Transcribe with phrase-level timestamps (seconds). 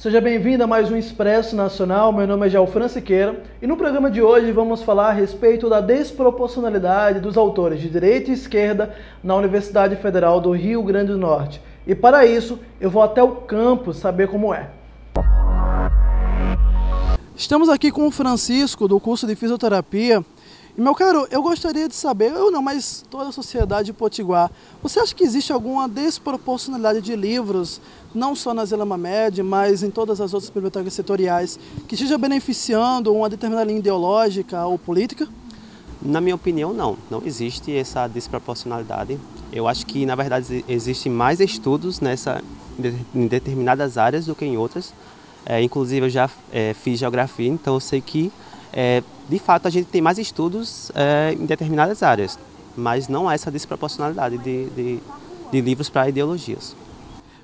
[0.00, 2.10] Seja bem-vindo a mais um Expresso Nacional.
[2.10, 5.82] Meu nome é Jalfran Siqueira e no programa de hoje vamos falar a respeito da
[5.82, 11.60] desproporcionalidade dos autores de direita e esquerda na Universidade Federal do Rio Grande do Norte.
[11.86, 14.70] E para isso, eu vou até o campo saber como é.
[17.36, 20.24] Estamos aqui com o Francisco do curso de fisioterapia
[20.80, 24.50] meu caro, eu gostaria de saber, eu não, mas toda a sociedade potiguar,
[24.82, 27.82] você acha que existe alguma desproporcionalidade de livros,
[28.14, 33.14] não só na Zelama Med, mas em todas as outras bibliotecas setoriais, que esteja beneficiando
[33.14, 35.28] uma determinada linha ideológica ou política?
[36.00, 36.96] Na minha opinião, não.
[37.10, 39.18] Não existe essa desproporcionalidade.
[39.52, 42.42] Eu acho que, na verdade, existem mais estudos nessa,
[43.14, 44.94] em determinadas áreas do que em outras.
[45.44, 48.32] É, inclusive, eu já é, fiz geografia, então eu sei que
[48.72, 52.36] é, de fato a gente tem mais estudos é, em determinadas áreas,
[52.76, 54.98] mas não há essa desproporcionalidade de, de,
[55.52, 56.74] de livros para ideologias.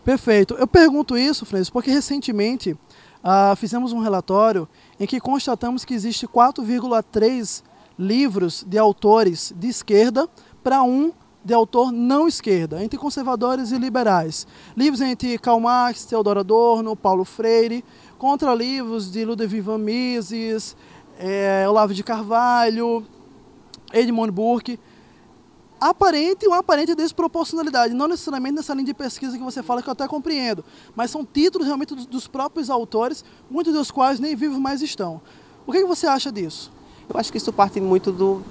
[0.04, 0.54] Perfeito.
[0.54, 2.76] Eu pergunto isso, Francisco, porque recentemente
[3.22, 7.62] ah, fizemos um relatório em que constatamos que existe 4,3
[7.98, 10.28] livros de autores de esquerda
[10.62, 11.12] para um
[11.44, 14.48] de autor não esquerda, entre conservadores e liberais.
[14.76, 17.84] Livros entre Karl Marx, Theodor Adorno, Paulo Freire,
[18.18, 20.76] contra livros de Ludwig van Mises,
[21.18, 23.06] é, Olavo de Carvalho,
[23.92, 24.78] Edmund Burke.
[25.78, 29.92] Aparente uma aparente desproporcionalidade, não necessariamente nessa linha de pesquisa que você fala que eu
[29.92, 30.64] até compreendo,
[30.94, 35.20] mas são títulos realmente dos, dos próprios autores, muitos dos quais nem vivos mais estão.
[35.66, 36.72] O que, que você acha disso?
[37.08, 38.42] Eu acho que isso parte muito do,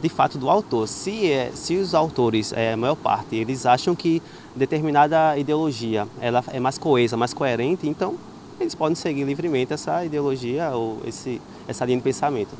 [0.00, 0.88] de fato do autor.
[0.88, 4.22] Se, é, se os autores, é, a maior parte, eles acham que
[4.56, 8.14] determinada ideologia ela é mais coesa, mais coerente, então
[8.60, 12.54] eles podem seguir livremente essa ideologia ou esse, essa linha de pensamento.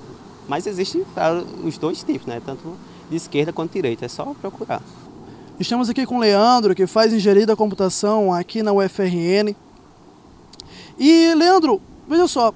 [0.48, 2.40] Mas existe para os dois tipos, né?
[2.44, 2.76] tanto
[3.08, 4.82] de esquerda quanto de direita, é só procurar.
[5.58, 9.54] Estamos aqui com o Leandro, que faz engenharia da computação aqui na UFRN.
[10.98, 12.52] E, Leandro, veja só,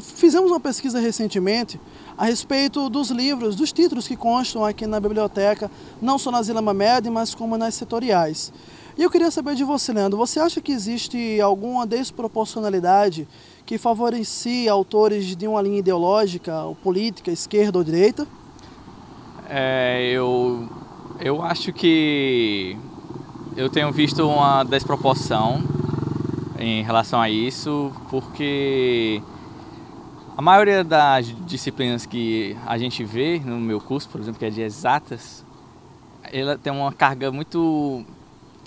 [0.00, 1.78] fizemos uma pesquisa recentemente
[2.16, 5.70] a respeito dos livros, dos títulos que constam aqui na biblioteca,
[6.00, 8.52] não só nas Ilama Med, mas como nas setoriais.
[8.96, 13.26] E eu queria saber de você, Leandro, você acha que existe alguma desproporcionalidade
[13.64, 18.26] que favorecia autores de uma linha ideológica, ou política, esquerda ou direita?
[19.48, 20.68] É, eu,
[21.20, 22.76] eu acho que
[23.56, 25.62] eu tenho visto uma desproporção
[26.58, 29.22] em relação a isso, porque
[30.36, 34.50] a maioria das disciplinas que a gente vê no meu curso, por exemplo, que é
[34.50, 35.44] de exatas,
[36.30, 38.04] ela tem uma carga muito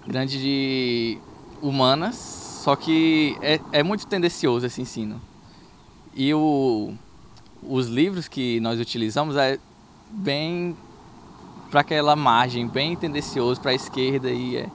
[0.07, 1.17] grande de
[1.61, 5.21] humanas, só que é, é muito tendencioso esse ensino.
[6.15, 6.93] E o,
[7.61, 9.59] os livros que nós utilizamos é
[10.09, 10.75] bem
[11.69, 14.69] para aquela margem, bem tendencioso para a esquerda e é,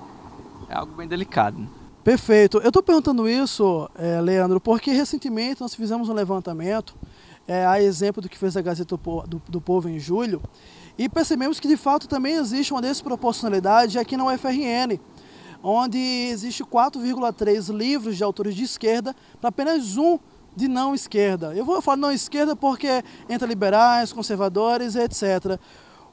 [0.68, 1.66] é, algo bem delicado.
[2.04, 2.58] Perfeito.
[2.58, 6.94] Eu estou perguntando isso, é, Leandro, porque recentemente nós fizemos um levantamento,
[7.46, 10.42] é, a exemplo do que fez a Gazeta do, do, do Povo em julho,
[10.98, 14.98] e percebemos que de fato também existe uma desproporcionalidade aqui na UFRN
[15.62, 20.18] onde existe 4,3 livros de autores de esquerda para apenas um
[20.54, 21.54] de não esquerda.
[21.54, 25.58] Eu vou falar não esquerda porque entra liberais, conservadores, etc.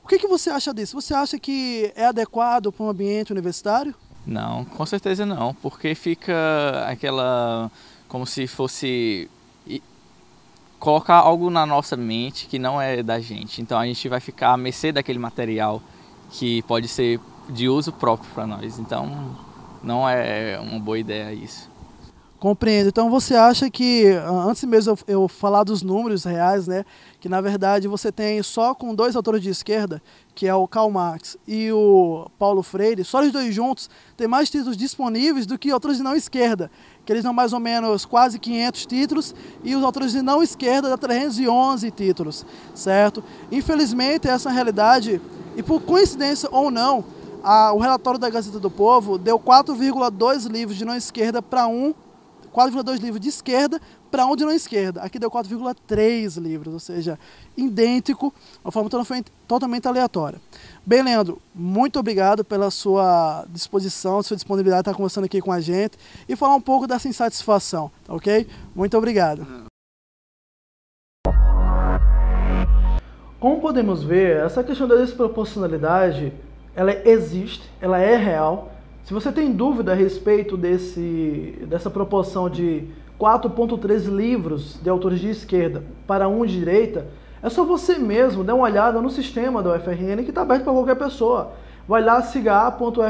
[0.03, 0.99] O que, que você acha disso?
[0.99, 3.93] Você acha que é adequado para um ambiente universitário?
[4.25, 7.71] Não, com certeza não, porque fica aquela
[8.07, 9.29] como se fosse
[10.79, 13.61] colocar algo na nossa mente que não é da gente.
[13.61, 15.81] Então a gente vai ficar à mercê daquele material
[16.29, 17.19] que pode ser
[17.49, 18.79] de uso próprio para nós.
[18.79, 19.35] Então,
[19.83, 21.69] não é uma boa ideia isso.
[22.39, 22.89] Compreendo.
[22.89, 24.05] Então você acha que,
[24.47, 26.85] antes mesmo eu falar dos números reais, né,
[27.19, 29.99] que na verdade você tem só com dois autores de esquerda,
[30.35, 34.51] que é o Karl Marx e o Paulo Freire, só os dois juntos tem mais
[34.51, 36.69] títulos disponíveis do que autores de não esquerda,
[37.03, 40.89] que eles dão mais ou menos quase 500 títulos e os autores de não esquerda
[40.89, 43.23] dão 311 títulos, certo?
[43.51, 45.19] Infelizmente essa é a realidade
[45.55, 47.03] e por coincidência ou não,
[47.47, 51.93] a, o relatório da Gazeta do Povo deu 4,2 livros de não esquerda para um,
[52.53, 53.79] 4,2 livros de esquerda
[54.11, 55.01] para um de não esquerda.
[55.01, 57.17] Aqui deu 4,3 livros, ou seja,
[57.55, 58.33] idêntico,
[58.65, 58.89] uma forma
[59.47, 60.41] totalmente aleatória.
[60.85, 65.61] Bem, Leandro, muito obrigado pela sua disposição, sua disponibilidade de estar conversando aqui com a
[65.61, 65.97] gente
[66.27, 68.45] e falar um pouco dessa insatisfação, tá ok?
[68.75, 69.47] Muito obrigado.
[73.39, 76.33] Como podemos ver, essa questão da desproporcionalidade
[76.77, 78.71] ela existe, ela é real.
[79.03, 82.83] Se você tem dúvida a respeito desse, dessa proporção de
[83.19, 87.07] 4.3 livros de autores de esquerda para um de direita,
[87.41, 90.73] é só você mesmo dar uma olhada no sistema da UFRN que está aberto para
[90.73, 91.53] qualquer pessoa.
[91.87, 93.01] Vai lá, siga.ufrn.br,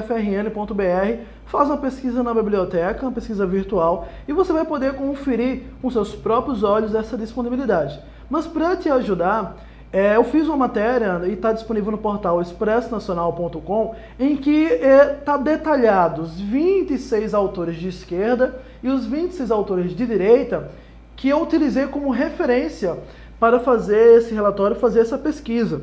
[1.45, 6.15] faz uma pesquisa na biblioteca, uma pesquisa virtual, e você vai poder conferir com seus
[6.15, 7.99] próprios olhos essa disponibilidade.
[8.29, 9.57] Mas para te ajudar,
[9.97, 15.05] é, eu fiz uma matéria e está disponível no portal expressonacional.com em que está é,
[15.07, 20.69] tá detalhado os 26 autores de esquerda e os 26 autores de direita
[21.15, 22.95] que eu utilizei como referência
[23.39, 25.81] para fazer esse relatório, fazer essa pesquisa.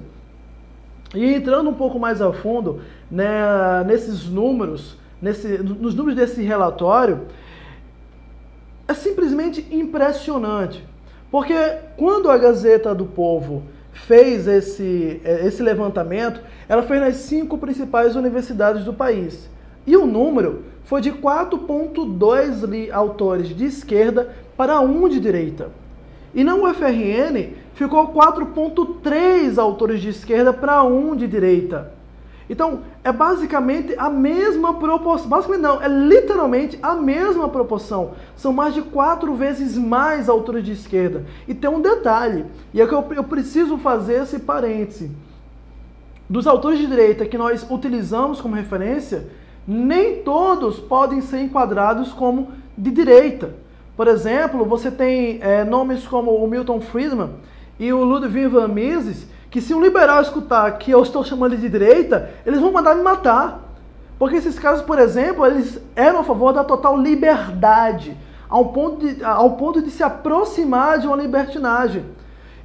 [1.13, 7.23] E entrando um pouco mais a fundo né, nesses números, nesse, nos números desse relatório,
[8.87, 10.85] é simplesmente impressionante.
[11.33, 11.55] Porque
[11.97, 18.17] quando a Gazeta do Povo fez esse, é, esse levantamento, ela fez nas cinco principais
[18.17, 19.49] universidades do país.
[19.87, 25.71] E o número foi de 4,2 autores de esquerda para um de direita.
[26.35, 31.94] E na UFRN ficou 4,3 autores de esquerda para um de direita.
[32.49, 35.29] Então, é basicamente a mesma proporção.
[35.29, 38.13] Basicamente não, é literalmente a mesma proporção.
[38.37, 41.25] São mais de quatro vezes mais autores de esquerda.
[41.49, 45.11] E tem um detalhe, e é que eu, eu preciso fazer esse parêntese.
[46.29, 49.29] Dos autores de direita que nós utilizamos como referência,
[49.67, 53.55] nem todos podem ser enquadrados como de direita.
[53.97, 57.31] Por exemplo, você tem é, nomes como o Milton Friedman
[57.79, 61.69] e o Ludwig van Mises, que se um liberal escutar que eu estou chamando de
[61.69, 63.61] direita, eles vão mandar me matar.
[64.19, 68.17] Porque esses caras, por exemplo, eles eram a favor da total liberdade,
[68.49, 72.05] ao ponto de, ao ponto de se aproximar de uma libertinagem.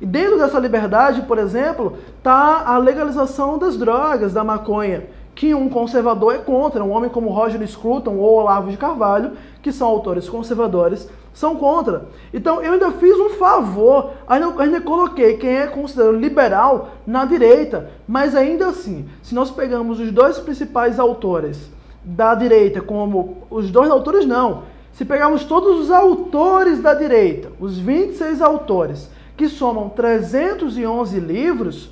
[0.02, 5.04] E dentro dessa liberdade, por exemplo, está a legalização das drogas, da maconha,
[5.36, 9.72] que um conservador é contra, um homem como Roger Scruton ou Olavo de Carvalho, que
[9.72, 11.08] são autores conservadores,
[11.40, 12.10] são contra.
[12.34, 17.92] Então eu ainda fiz um favor, ainda, ainda coloquei quem é considerado liberal na direita,
[18.06, 21.72] mas ainda assim, se nós pegamos os dois principais autores
[22.04, 27.80] da direita, como os dois autores não, se pegarmos todos os autores da direita, os
[27.80, 31.90] 26 autores, que somam 311 livros,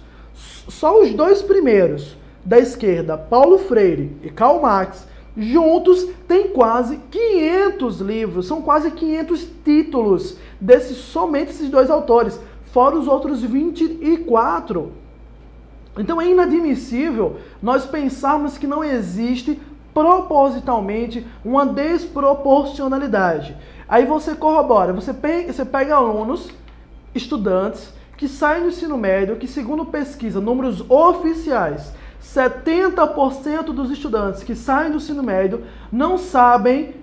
[0.67, 8.01] só os dois primeiros da esquerda, Paulo Freire e Karl Marx, juntos tem quase 500
[8.01, 12.39] livros, são quase 500 títulos desses somente esses dois autores,
[12.73, 14.91] fora os outros 24.
[15.97, 19.59] Então é inadmissível nós pensarmos que não existe
[19.93, 23.55] propositalmente uma desproporcionalidade.
[23.87, 26.49] Aí você corrobora, você pega, você pega alunos,
[27.15, 31.93] estudantes, que saem do ensino médio, que segundo pesquisa, números oficiais,
[32.33, 36.95] 70% dos estudantes que saem do ensino médio não sabem,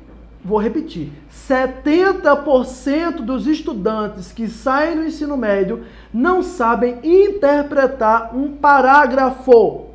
[0.45, 1.13] vou repetir,
[1.49, 9.87] 70% dos estudantes que saem do ensino médio não sabem interpretar um parágrafo.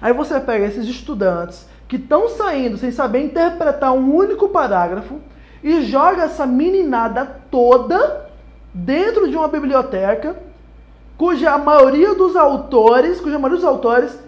[0.00, 5.20] Aí você pega esses estudantes que estão saindo sem saber interpretar um único parágrafo
[5.62, 8.26] e joga essa meninada toda
[8.74, 10.45] dentro de uma biblioteca
[11.16, 14.18] cuja maioria dos autores, cuja maioria dos autores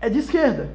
[0.00, 0.70] é de esquerda.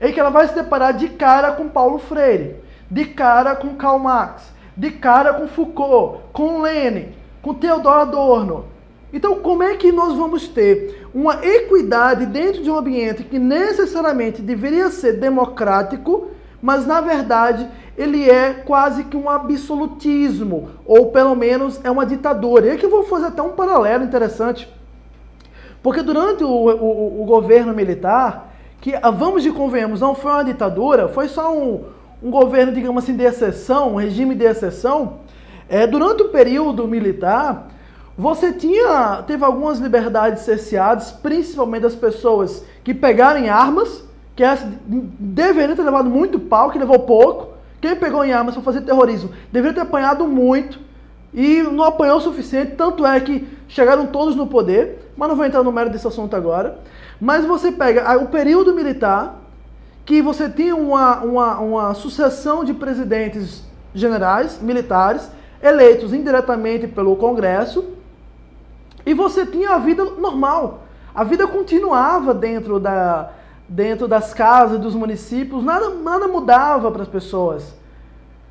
[0.00, 2.56] Em que ela vai se deparar de cara com Paulo Freire,
[2.90, 7.12] de cara com Karl Marx, de cara com Foucault, com Lenin,
[7.42, 8.64] com Theodor Adorno.
[9.12, 14.42] Então, como é que nós vamos ter uma equidade dentro de um ambiente que necessariamente
[14.42, 16.28] deveria ser democrático,
[16.60, 22.66] mas na verdade ele é quase que um absolutismo, ou pelo menos é uma ditadura.
[22.66, 24.72] E aqui eu vou fazer até um paralelo interessante.
[25.82, 30.44] Porque durante o, o, o governo militar, que ah, vamos de convenhamos, não foi uma
[30.44, 31.84] ditadura, foi só um,
[32.22, 35.18] um governo, digamos assim, de exceção, um regime de exceção.
[35.68, 37.68] É, durante o período militar,
[38.16, 44.04] você tinha, teve algumas liberdades cerceadas, principalmente das pessoas que pegarem armas,
[44.38, 44.44] que
[45.18, 47.48] deveriam ter levado muito pau, que levou pouco,
[47.80, 50.78] quem pegou em armas para fazer terrorismo deveria ter apanhado muito
[51.34, 55.44] e não apanhou o suficiente, tanto é que chegaram todos no poder, mas não vou
[55.44, 56.78] entrar no mérito desse assunto agora.
[57.20, 59.40] Mas você pega o período militar,
[60.06, 65.28] que você tinha uma, uma, uma sucessão de presidentes generais, militares,
[65.60, 67.84] eleitos indiretamente pelo Congresso,
[69.04, 70.84] e você tinha a vida normal.
[71.12, 73.32] A vida continuava dentro da,
[73.68, 77.74] dentro das casas dos municípios, nada, nada mudava para as pessoas.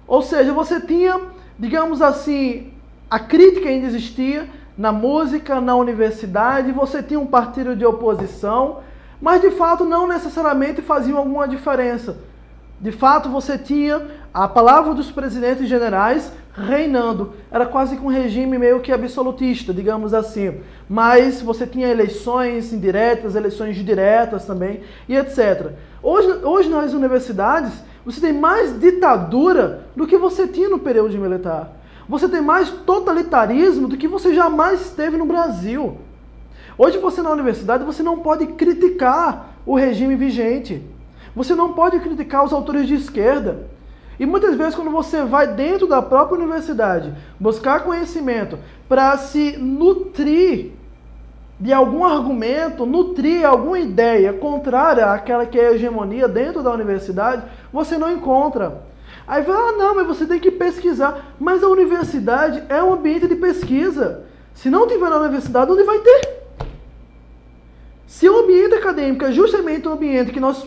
[0.08, 1.20] Ou seja, você tinha,
[1.58, 2.72] digamos assim,
[3.10, 4.48] a crítica ainda existia
[4.78, 8.80] na música, na universidade, você tinha um partido de oposição,
[9.20, 12.18] mas de fato não necessariamente faziam alguma diferença.
[12.80, 17.34] De fato, você tinha a palavra dos presidentes generais reinando.
[17.52, 20.60] Era quase que um regime meio que absolutista, digamos assim.
[20.88, 25.72] Mas você tinha eleições indiretas, eleições diretas também, e etc.
[26.04, 27.74] Hoje, hoje nas universidades,
[28.06, 31.72] você tem mais ditadura do que você tinha no período militar.
[32.08, 35.98] Você tem mais totalitarismo do que você jamais teve no Brasil.
[36.78, 40.82] Hoje você na universidade você não pode criticar o regime vigente.
[41.38, 43.68] Você não pode criticar os autores de esquerda.
[44.20, 48.58] E muitas vezes, quando você vai dentro da própria universidade buscar conhecimento
[48.90, 50.72] para se nutrir
[51.60, 57.44] de algum argumento, nutrir alguma ideia contrária àquela que é a hegemonia dentro da universidade,
[57.72, 58.82] você não encontra.
[59.28, 61.36] Aí vai, ah, não, mas você tem que pesquisar.
[61.40, 64.24] Mas a universidade é um ambiente de pesquisa.
[64.56, 66.38] Se não tiver na universidade, onde vai ter?
[68.08, 70.66] Se o ambiente acadêmico é justamente o ambiente que nós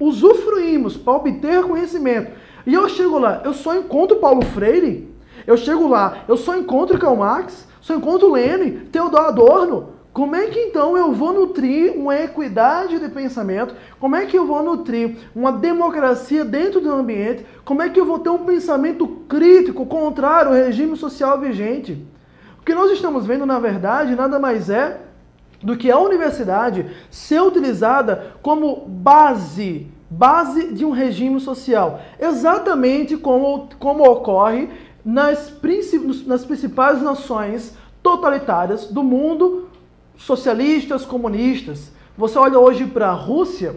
[0.00, 2.32] usufruímos para obter conhecimento.
[2.66, 5.08] E eu chego lá, eu só encontro Paulo Freire,
[5.46, 9.98] eu chego lá, eu só encontro Karl Marx, só encontro Lenin, Theodor Adorno.
[10.12, 13.74] Como é que então eu vou nutrir uma equidade de pensamento?
[14.00, 17.46] Como é que eu vou nutrir uma democracia dentro do ambiente?
[17.64, 22.04] Como é que eu vou ter um pensamento crítico contrário ao regime social vigente?
[22.60, 25.00] O que nós estamos vendo, na verdade, nada mais é
[25.62, 32.00] do que a universidade ser utilizada como base, base de um regime social.
[32.18, 34.68] Exatamente como, como ocorre
[35.04, 35.52] nas,
[36.26, 39.68] nas principais nações totalitárias do mundo,
[40.16, 41.92] socialistas, comunistas.
[42.16, 43.76] Você olha hoje para a Rússia,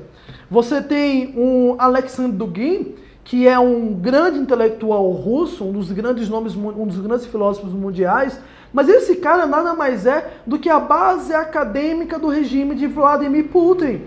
[0.50, 6.56] você tem um Alexandre Dugin, que é um grande intelectual russo, um dos grandes nomes,
[6.56, 8.40] um dos grandes filósofos mundiais,
[8.74, 13.48] mas esse cara nada mais é do que a base acadêmica do regime de Vladimir
[13.50, 14.04] Putin.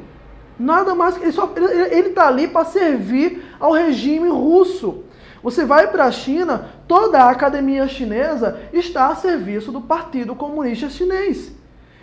[0.59, 5.05] Nada mais, ele só ele está ali para servir ao regime russo.
[5.43, 10.89] Você vai para a China, toda a academia chinesa está a serviço do Partido Comunista
[10.89, 11.53] Chinês.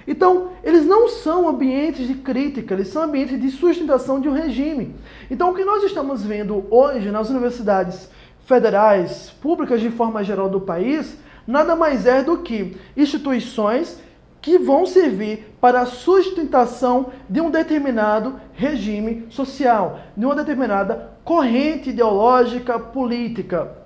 [0.06, 4.96] Então, eles não são ambientes de crítica, eles são ambientes de sustentação de um regime.
[5.30, 8.10] Então, o que nós estamos vendo hoje nas universidades
[8.46, 14.00] federais, públicas de forma geral do país, nada mais é do que instituições
[14.41, 21.91] que vão servir para a sustentação de um determinado regime social, de uma determinada corrente
[21.91, 23.79] ideológica política.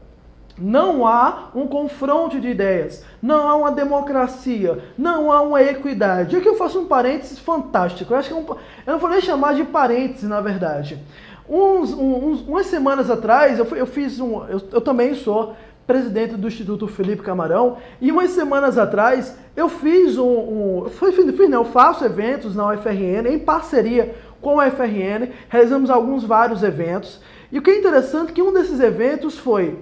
[0.58, 6.38] Não há um confronto de ideias, não há uma democracia, não há uma equidade.
[6.38, 8.14] Aqui eu faço um parênteses fantástico.
[8.14, 10.98] Eu acho que é um, eu não vou nem chamar de parênteses, na verdade.
[11.48, 14.46] Uns, uns, umas semanas atrás, eu, eu fiz um.
[14.46, 20.18] Eu, eu também sou presidente do Instituto Felipe Camarão, e umas semanas atrás eu fiz
[20.18, 20.84] um.
[20.84, 26.24] um fiz, não, eu faço eventos na UFRN em parceria com a UFRN, realizamos alguns
[26.24, 27.20] vários eventos.
[27.52, 29.80] E o que é interessante é que um desses eventos foi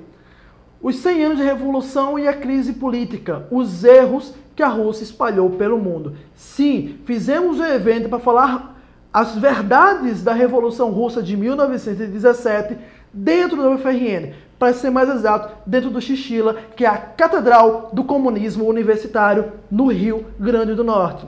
[0.81, 5.49] os 100 anos de revolução e a crise política, os erros que a Rússia espalhou
[5.51, 6.15] pelo mundo.
[6.35, 8.73] Sim, fizemos um evento para falar
[9.11, 12.77] as verdades da Revolução Russa de 1917
[13.13, 14.33] dentro da UFRN
[14.63, 19.87] para ser mais exato, dentro do Xixila, que é a Catedral do Comunismo Universitário no
[19.87, 21.27] Rio Grande do Norte.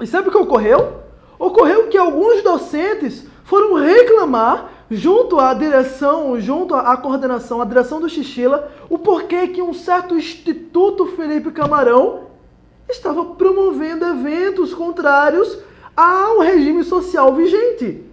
[0.00, 1.02] E sabe o que ocorreu?
[1.38, 8.08] Ocorreu que alguns docentes foram reclamar junto à direção, junto à coordenação, à direção do
[8.08, 12.22] Xixila, o porquê que um certo Instituto Felipe Camarão
[12.88, 15.58] estava promovendo eventos contrários
[15.94, 18.09] ao regime social vigente.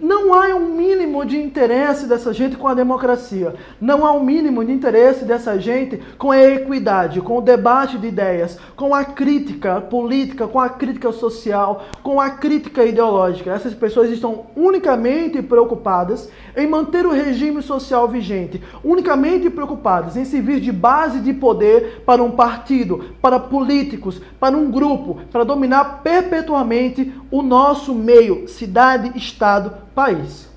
[0.00, 3.54] Não há um mínimo de interesse dessa gente com a democracia.
[3.80, 8.08] Não há um mínimo de interesse dessa gente com a equidade, com o debate de
[8.08, 13.52] ideias, com a crítica política, com a crítica social, com a crítica ideológica.
[13.52, 20.58] Essas pessoas estão unicamente preocupadas em manter o regime social vigente, unicamente preocupadas em servir
[20.58, 27.12] de base de poder para um partido, para políticos, para um grupo, para dominar perpetuamente
[27.34, 30.48] o nosso meio, cidade, estado, país.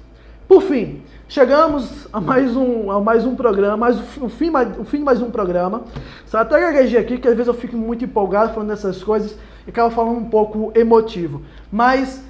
[0.48, 5.00] Por fim, chegamos a mais um, a mais um programa, mais o fim, o fim
[5.00, 5.86] de mais um programa.
[6.28, 9.72] Só até gaguejei aqui, que às vezes eu fico muito empolgado falando dessas coisas e
[9.72, 11.42] acabo falando um pouco emotivo.
[11.72, 12.24] Mas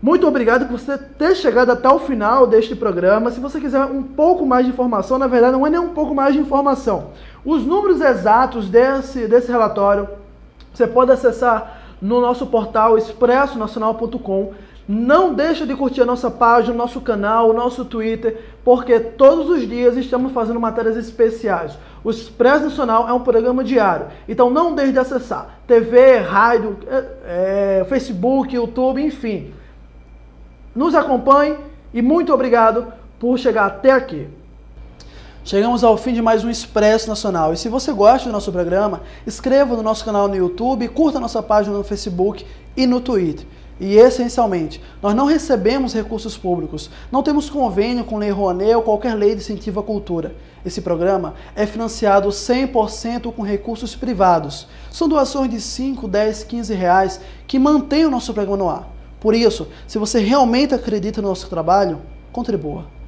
[0.00, 3.30] muito obrigado por você ter chegado até o final deste programa.
[3.30, 6.14] Se você quiser um pouco mais de informação, na verdade não é nem um pouco
[6.14, 7.10] mais de informação.
[7.44, 10.08] Os números exatos desse, desse relatório
[10.72, 14.52] você pode acessar no nosso portal expressonacional.com.
[14.88, 19.50] Não deixa de curtir a nossa página, o nosso canal, o nosso Twitter, porque todos
[19.50, 21.76] os dias estamos fazendo matérias especiais.
[22.02, 25.58] O Expresso Nacional é um programa diário, então não deixe de acessar.
[25.66, 29.52] TV, rádio, é, é, Facebook, YouTube, enfim.
[30.74, 31.56] Nos acompanhe
[31.92, 34.28] E muito obrigado por chegar até aqui.
[35.48, 37.54] Chegamos ao fim de mais um Expresso Nacional.
[37.54, 41.42] E se você gosta do nosso programa, inscreva no nosso canal no YouTube, curta nossa
[41.42, 42.44] página no Facebook
[42.76, 43.46] e no Twitter.
[43.80, 49.14] E essencialmente, nós não recebemos recursos públicos, não temos convênio com Lei Rouanet ou qualquer
[49.14, 50.34] lei de incentivo à cultura.
[50.66, 54.68] Esse programa é financiado 100% com recursos privados.
[54.90, 58.86] São doações de 5, 10, 15 reais que mantêm o nosso programa no ar.
[59.18, 62.98] Por isso, se você realmente acredita no nosso trabalho, contribua.